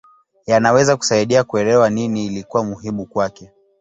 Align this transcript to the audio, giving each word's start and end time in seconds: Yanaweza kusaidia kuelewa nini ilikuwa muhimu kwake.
Yanaweza 0.45 0.97
kusaidia 0.97 1.43
kuelewa 1.43 1.89
nini 1.89 2.25
ilikuwa 2.25 2.63
muhimu 2.63 3.05
kwake. 3.05 3.51